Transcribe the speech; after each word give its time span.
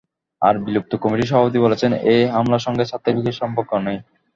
আর 0.41 0.55
বিলুপ্ত 0.65 0.91
কমিটির 1.03 1.29
সভাপতি 1.31 1.59
বলেছেন, 1.65 1.91
এই 2.11 2.21
হামলার 2.33 2.65
সঙ্গে 2.65 2.83
ছাত্রলীগের 2.91 3.39
সম্পর্ক 3.41 3.71
নেই। 3.79 3.97